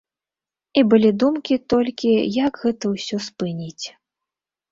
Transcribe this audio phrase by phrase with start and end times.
[0.81, 2.11] І былі думкі толькі,
[2.47, 3.85] як гэта ўсё спыніць.